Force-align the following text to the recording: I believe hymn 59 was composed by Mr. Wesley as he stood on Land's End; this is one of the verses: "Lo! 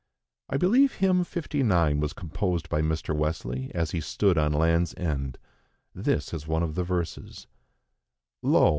I 0.49 0.57
believe 0.57 0.93
hymn 0.95 1.23
59 1.23 1.99
was 1.99 2.13
composed 2.13 2.69
by 2.69 2.81
Mr. 2.81 3.15
Wesley 3.15 3.69
as 3.75 3.91
he 3.91 4.01
stood 4.01 4.35
on 4.35 4.51
Land's 4.51 4.95
End; 4.97 5.37
this 5.93 6.33
is 6.33 6.47
one 6.47 6.63
of 6.63 6.73
the 6.73 6.83
verses: 6.83 7.45
"Lo! 8.41 8.69